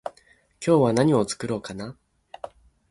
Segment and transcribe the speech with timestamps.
[0.65, 1.95] 今日は何を作ろうかな？